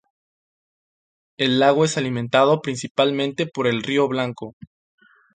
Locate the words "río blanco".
3.83-4.55